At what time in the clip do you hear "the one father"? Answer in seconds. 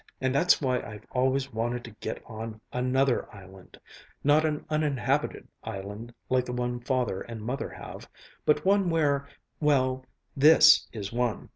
6.45-7.21